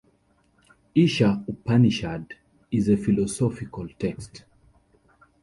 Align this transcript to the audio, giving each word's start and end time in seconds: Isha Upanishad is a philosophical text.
Isha 0.95 1.43
Upanishad 1.47 2.33
is 2.71 2.89
a 2.89 2.97
philosophical 2.97 3.87
text. 3.99 4.45